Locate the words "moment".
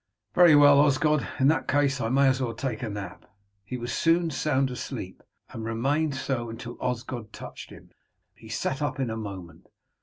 9.15-9.67